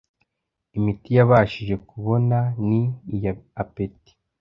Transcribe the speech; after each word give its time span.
imiti 0.77 1.09
yabashije 1.17 1.75
kubona 1.89 2.37
ni 2.67 2.81
iya 3.15 3.33
apeti.... 3.61 4.11